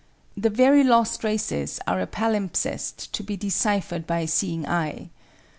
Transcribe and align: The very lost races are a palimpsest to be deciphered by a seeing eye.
The 0.35 0.49
very 0.49 0.83
lost 0.83 1.23
races 1.23 1.79
are 1.85 2.01
a 2.01 2.07
palimpsest 2.07 3.11
to 3.11 3.21
be 3.21 3.37
deciphered 3.37 4.07
by 4.07 4.21
a 4.21 4.27
seeing 4.27 4.65
eye. 4.67 5.11